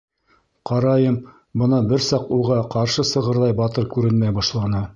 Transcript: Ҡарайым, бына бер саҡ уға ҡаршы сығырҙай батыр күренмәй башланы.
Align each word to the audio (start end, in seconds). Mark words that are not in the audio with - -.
Ҡарайым, 0.69 1.19
бына 1.63 1.81
бер 1.93 2.03
саҡ 2.07 2.25
уға 2.39 2.59
ҡаршы 2.77 3.05
сығырҙай 3.11 3.57
батыр 3.63 3.91
күренмәй 3.97 4.39
башланы. 4.39 4.83